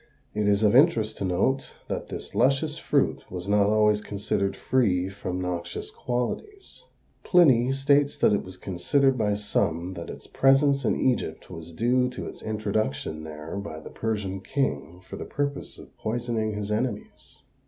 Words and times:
It 0.33 0.47
is 0.47 0.63
of 0.63 0.75
interest 0.75 1.19
to 1.19 1.25
note 1.25 1.73
that 1.87 2.09
this 2.09 2.33
luscious 2.33 2.79
fruit 2.79 3.23
was 3.31 3.47
not 3.47 3.67
always 3.67 4.01
considered 4.01 4.55
free 4.55 5.09
from 5.09 5.39
noxious 5.39 5.91
qualities. 5.91 6.85
Pliny 7.23 7.71
states 7.71 8.17
that 8.17 8.33
it 8.33 8.41
was 8.43 8.57
considered 8.57 9.15
by 9.15 9.35
some 9.35 9.93
that 9.93 10.09
its 10.09 10.25
presence 10.25 10.83
in 10.85 10.99
Egypt 10.99 11.51
was 11.51 11.71
due 11.71 12.09
to 12.09 12.25
its 12.27 12.41
introduction 12.41 13.23
there 13.23 13.57
by 13.57 13.79
the 13.79 13.91
Persian 13.91 14.39
king 14.41 15.01
for 15.03 15.17
the 15.17 15.23
purpose 15.23 15.77
of 15.77 15.95
poisoning 15.99 16.55
his 16.55 16.71
enemies. 16.71 17.43